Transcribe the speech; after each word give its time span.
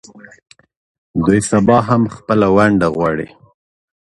دوی 1.25 1.39
سبا 1.51 1.77
هم 1.89 2.01
خپله 2.15 2.47
ونډه 2.57 2.87
غواړي. 2.95 3.27